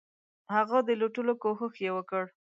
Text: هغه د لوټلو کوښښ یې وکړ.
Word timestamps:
هغه 0.55 0.77
د 0.87 0.89
لوټلو 0.99 1.33
کوښښ 1.41 1.75
یې 1.85 1.91
وکړ. 1.97 2.23